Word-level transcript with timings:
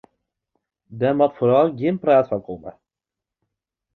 Der 0.99 1.13
moat 1.17 1.33
foaral 1.37 1.69
gjin 1.77 2.01
praat 2.03 2.27
fan 2.29 2.45
komme. 2.47 2.71